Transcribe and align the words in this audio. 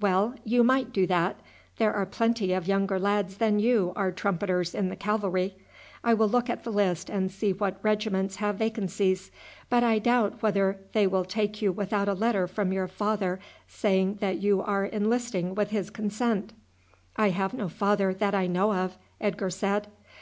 "Well, 0.00 0.34
you 0.44 0.64
might 0.64 0.94
do 0.94 1.06
that. 1.08 1.38
There 1.76 1.92
are 1.92 2.06
plenty 2.06 2.54
of 2.54 2.66
younger 2.66 2.98
lads 2.98 3.36
than 3.36 3.58
you 3.58 3.92
are 3.96 4.10
trumpeters 4.10 4.74
in 4.74 4.88
the 4.88 4.96
cavalry. 4.96 5.56
I 6.02 6.14
will 6.14 6.26
look 6.26 6.48
at 6.48 6.64
the 6.64 6.72
list 6.72 7.10
and 7.10 7.30
see 7.30 7.52
what 7.52 7.80
regiments 7.84 8.36
have 8.36 8.56
vacancies; 8.56 9.30
but 9.68 9.84
I 9.84 9.98
doubt 9.98 10.40
whether 10.42 10.78
they 10.94 11.06
will 11.06 11.26
take 11.26 11.60
you 11.60 11.70
without 11.70 12.08
a 12.08 12.14
letter 12.14 12.46
from 12.46 12.72
your 12.72 12.88
father 12.88 13.40
saying 13.68 14.16
that 14.22 14.38
you 14.38 14.62
are 14.62 14.86
enlisting 14.86 15.54
with 15.54 15.68
his 15.68 15.90
consent." 15.90 16.54
"I 17.18 17.28
have 17.28 17.52
no 17.52 17.68
father 17.68 18.14
that 18.14 18.34
I 18.34 18.46
know 18.46 18.72
of," 18.72 18.96
Edgar 19.20 19.50
said. 19.50 19.88